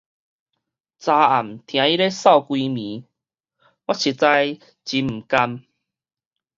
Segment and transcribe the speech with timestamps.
[0.03, 0.11] 昨暗聽伊
[1.95, 3.05] 嗽規暝，
[3.85, 5.63] 我實在真毋甘